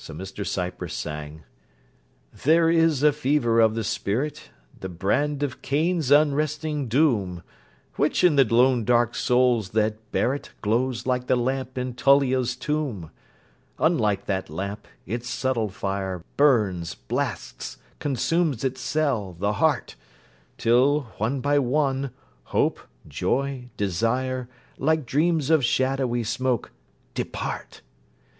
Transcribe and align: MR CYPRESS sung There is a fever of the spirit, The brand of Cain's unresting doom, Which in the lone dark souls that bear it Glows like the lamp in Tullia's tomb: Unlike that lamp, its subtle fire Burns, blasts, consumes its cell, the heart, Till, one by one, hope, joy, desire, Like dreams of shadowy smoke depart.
MR 0.03 0.43
CYPRESS 0.43 0.95
sung 0.95 1.43
There 2.33 2.71
is 2.71 3.03
a 3.03 3.13
fever 3.13 3.59
of 3.59 3.75
the 3.75 3.83
spirit, 3.83 4.49
The 4.79 4.89
brand 4.89 5.43
of 5.43 5.61
Cain's 5.61 6.09
unresting 6.09 6.87
doom, 6.87 7.43
Which 7.97 8.23
in 8.23 8.35
the 8.35 8.43
lone 8.43 8.83
dark 8.83 9.13
souls 9.13 9.69
that 9.77 10.11
bear 10.11 10.33
it 10.33 10.49
Glows 10.61 11.05
like 11.05 11.27
the 11.27 11.35
lamp 11.35 11.77
in 11.77 11.93
Tullia's 11.93 12.55
tomb: 12.55 13.11
Unlike 13.77 14.25
that 14.25 14.49
lamp, 14.49 14.87
its 15.05 15.29
subtle 15.29 15.69
fire 15.69 16.23
Burns, 16.35 16.95
blasts, 16.95 17.77
consumes 17.99 18.63
its 18.63 18.81
cell, 18.81 19.35
the 19.37 19.53
heart, 19.53 19.95
Till, 20.57 21.01
one 21.19 21.41
by 21.41 21.59
one, 21.59 22.09
hope, 22.45 22.79
joy, 23.07 23.69
desire, 23.77 24.49
Like 24.79 25.05
dreams 25.05 25.51
of 25.51 25.63
shadowy 25.63 26.23
smoke 26.23 26.71
depart. 27.13 27.81